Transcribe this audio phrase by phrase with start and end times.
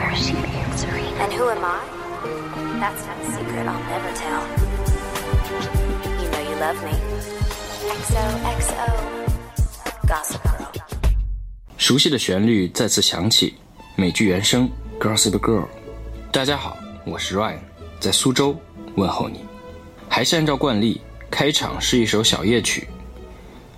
[0.00, 1.12] where she answering?
[1.20, 1.80] And who am I?
[2.80, 4.42] That's not a secret I'll never tell.
[6.20, 6.96] You know you love me.
[8.00, 8.86] XOXO.
[10.06, 10.66] Gossip Girl.
[11.76, 13.54] 熟悉的旋律再次响起，
[13.96, 14.70] 美剧原声
[15.02, 15.64] 《Gossip Girl》。
[16.32, 17.58] 大家好，我是 Ryan，
[17.98, 18.56] 在苏州
[18.96, 19.44] 问候你。
[20.08, 22.88] 还是按照惯例，开场是一首小夜曲。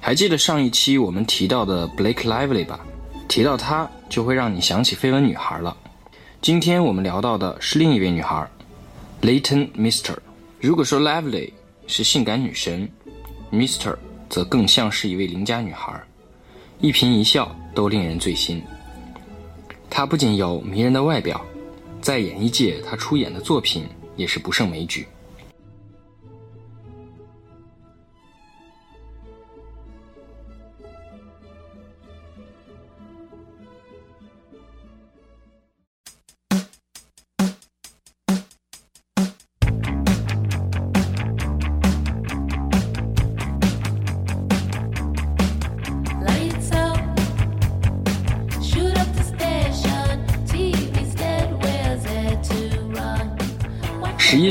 [0.01, 2.81] 还记得上一期我们提到的 Blake Lively 吧？
[3.29, 5.77] 提到她，就会让你想起绯闻女孩了。
[6.43, 8.51] 今天我们聊到的是另一位女孩
[9.21, 10.17] ，Layton Mister。
[10.61, 11.53] 如果说 Lively
[11.87, 12.91] 是性感女神
[13.53, 13.97] ，Mister
[14.29, 16.03] 则更像是一位邻家女孩，
[16.81, 18.61] 一颦一笑都令人醉心。
[19.89, 21.41] 她不仅有迷人的外表，
[22.01, 23.87] 在演艺界她出演的作品
[24.17, 25.07] 也是不胜枚举。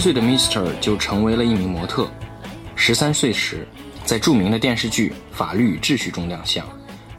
[0.01, 2.09] 岁的 Mister 就成为了一名模特，
[2.75, 3.67] 十三岁时
[4.03, 6.65] 在著名的电视剧《法律与秩序》中亮相，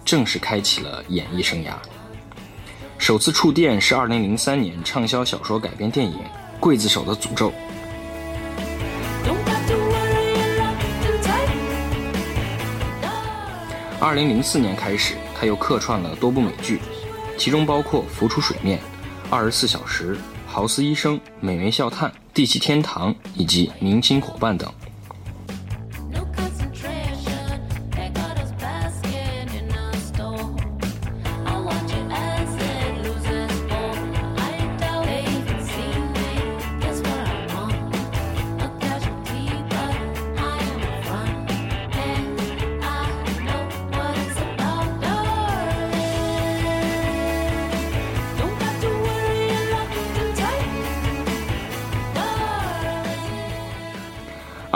[0.04, 1.74] 正式开启了演艺生涯。
[2.98, 6.18] 首次触电是2003年畅销小说改编电影
[6.60, 7.50] 《刽子手的诅咒》。
[14.00, 16.80] 二零零四年开始，他又客串了多部美剧，
[17.38, 18.78] 其中包括《浮出水面》
[19.30, 20.16] 《二十四小时》
[20.48, 24.72] 《豪斯医生》《美眉笑探》《地气天堂》以及《明星伙伴》等。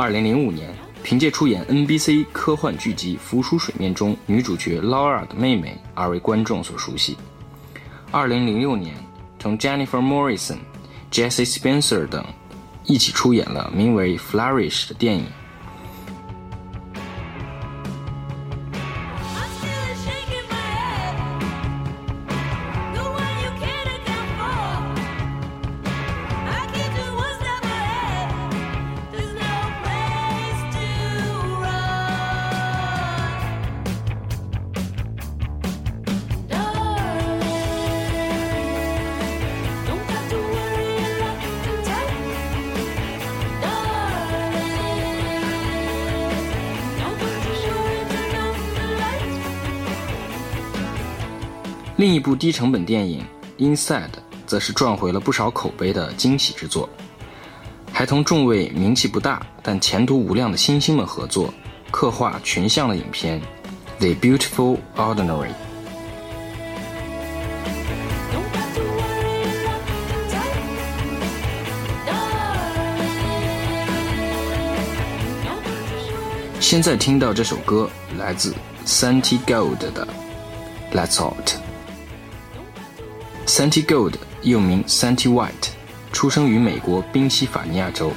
[0.07, 0.73] 二零零五年
[1.03, 7.17] 凭借出演 nbc 科幻剧集浮出水面中女主角劳尔的妹妹而为观众所熟悉。
[8.13, 8.95] 二零零六年
[9.37, 10.59] 同 jennifer morrison
[11.11, 12.25] jesse spencer 等
[12.85, 15.27] 一起出演了名为 flourish 的电影。
[51.97, 53.25] 另一部低成本电影
[53.63, 54.03] 《Inside》
[54.47, 56.87] 则是赚回了不少口碑的惊喜之作。
[57.91, 61.53] 还同众位名气不大但前途无量的新星们合作，
[61.91, 63.41] 刻画群像的影片
[63.99, 65.49] 《The Beautiful Ordinary》。
[76.61, 78.55] 现在听到这首歌，来自
[78.85, 80.07] Santi Gold 的
[80.95, 81.49] 《Let's Out》。
[83.47, 85.71] Santi Gold 又名 Santi White，
[86.13, 88.13] 出生于美国宾夕法尼亚州。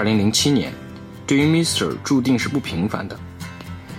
[0.00, 0.72] 二零零七年
[1.26, 3.14] 对于 mister 注定是不平凡的。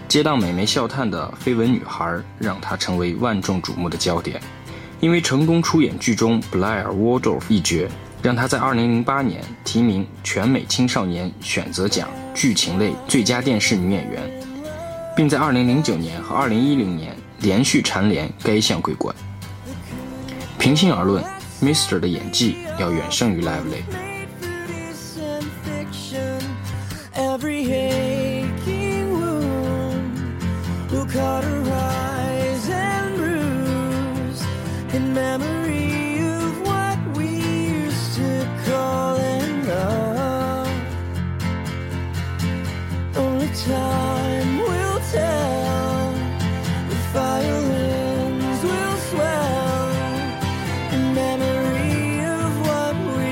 [0.08, 4.42] 接档美眉笑探的绯闻女孩让她成为万众瞩目的焦点。
[5.00, 7.88] 因为成功出演剧中 blair Wardorf 一角
[8.20, 14.28] 让她在二零零八年提名全美青少年选择奖剧情类最佳电视女演员。
[15.16, 19.16] 并在二零零九年和二零一零年连续蝉联该项桂冠。
[20.58, 21.24] 平心而论
[21.62, 24.11] mister 的演技要远胜于 lively
[43.65, 46.13] time will tell.
[46.91, 49.91] The violins will swell
[50.93, 53.31] in memory of what we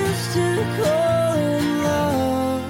[0.00, 0.46] used to
[0.76, 2.62] call in love.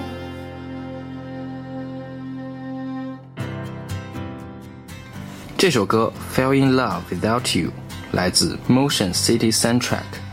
[5.56, 7.70] 这首歌《Fell in Love Without You》
[8.12, 10.27] 来自 Motion City Soundtrack。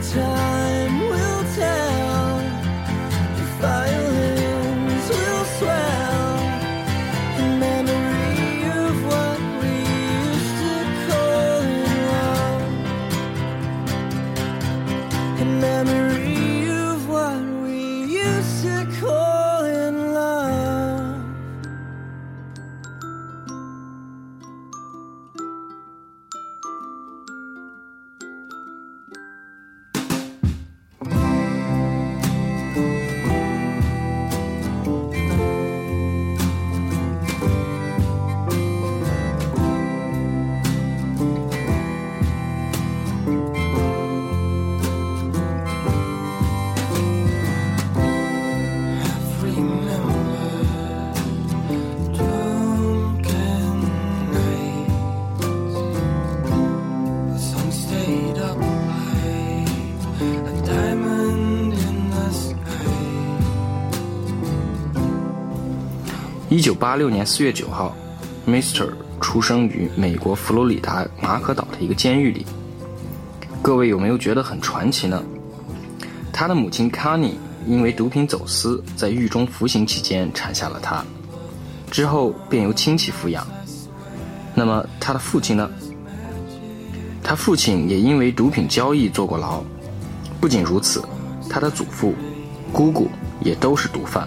[0.00, 0.37] Time
[66.50, 67.94] 一九八六年四月九号
[68.46, 68.88] ，Mister
[69.20, 72.46] 出生于美国佛罗里达马可岛的一个监狱里。
[73.60, 75.22] 各位有没有觉得很传奇呢？
[76.32, 77.34] 他的母亲 Connie
[77.66, 81.04] 因为毒品走私，在狱中服刑期间产下了他，
[81.90, 83.46] 之后便由亲戚抚养。
[84.54, 85.68] 那么他的父亲呢？
[87.22, 89.62] 他父亲也因为毒品交易坐过牢。
[90.40, 91.04] 不仅如此，
[91.46, 92.14] 他的祖父、
[92.72, 93.06] 姑姑
[93.42, 94.26] 也都是毒贩。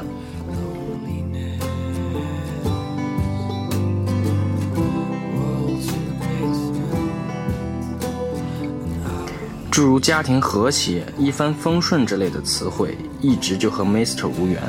[9.71, 14.61] 诸如家庭和谐、一帆风顺之类的词汇，一直就和 Mr 无缘。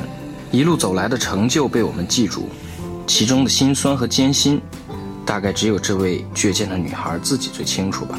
[0.49, 2.47] 一路走来的成就被我们记住，
[3.05, 4.61] 其中的辛酸和艰辛，
[5.25, 8.17] 大概只有这位倔强的女孩自己最清楚吧。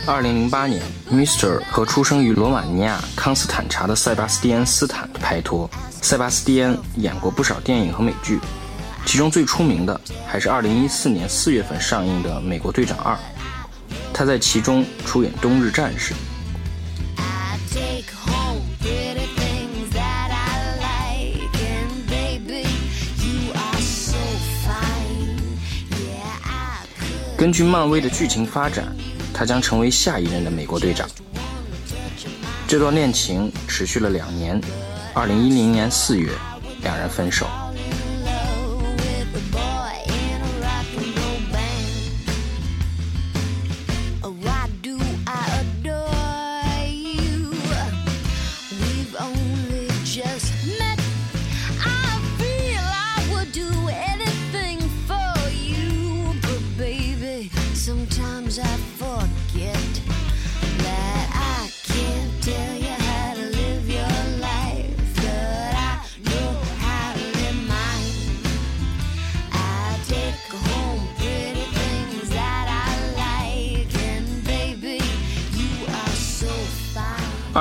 [0.09, 5.69] 二零零八年，Mister 和出生于罗马尼亚康斯坦察的塞巴斯蒂安斯坦拍拖。
[6.01, 8.39] 塞巴斯蒂安演过不少电影和美剧，
[9.05, 13.15] 其中最出名的还是二零一四年四月份上映的《美国队长二》，
[14.15, 16.15] 他在其中出演冬日战士。
[27.37, 28.87] 根据漫威的剧情发展
[29.35, 31.07] 他将成为下一任的美国队长。
[32.67, 34.59] 这段恋情持续了两年
[35.13, 36.31] 二零一零年四月
[36.83, 37.47] 两人分手。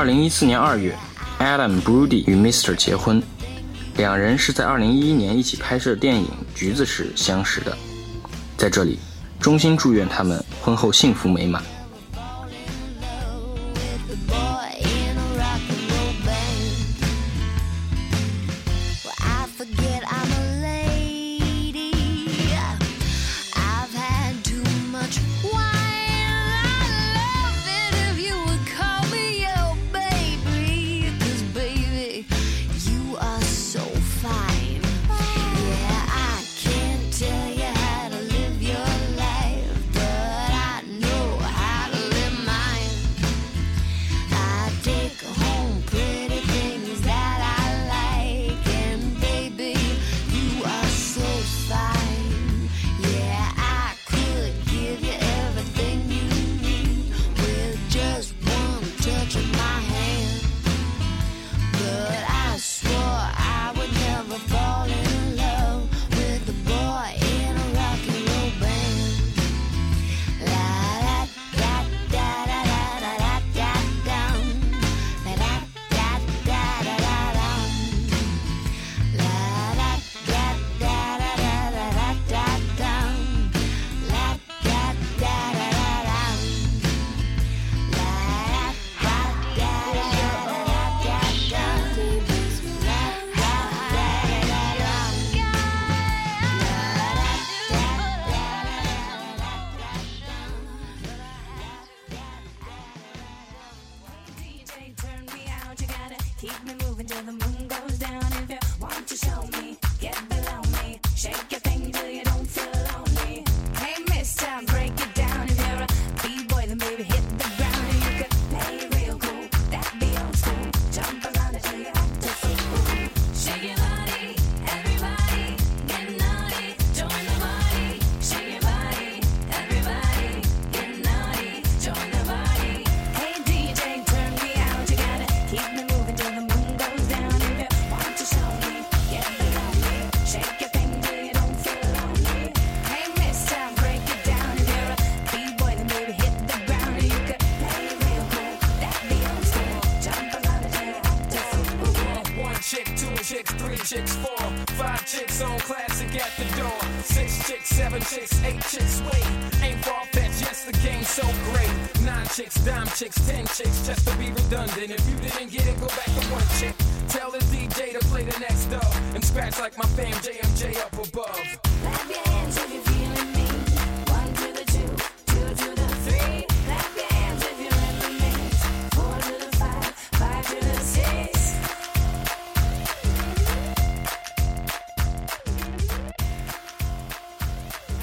[0.05, 0.95] 二零一四年二月
[1.39, 3.23] ，Adam Brody 与 Mr 结婚，
[3.97, 7.75] 两人是在二零一一年一起拍摄电影《橘子》时相识的。
[8.55, 8.99] 在这里，
[9.39, 11.63] 衷心祝愿他们婚后幸福美满。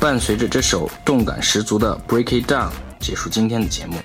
[0.02, 3.98] 伴随着这首动感十足的 break it down 结束今天的节目。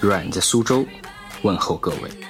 [0.00, 0.84] 阮在苏州
[1.42, 2.29] 问候各位。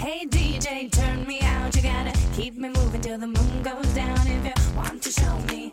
[0.00, 1.76] Hey DJ, turn me out.
[1.76, 4.26] You gotta keep me moving till the moon goes down.
[4.26, 5.69] If you want to show me.